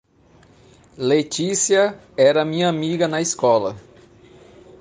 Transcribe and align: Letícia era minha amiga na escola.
Letícia 0.97 1.95
era 2.17 2.43
minha 2.43 2.67
amiga 2.67 3.07
na 3.07 3.21
escola. 3.21 3.75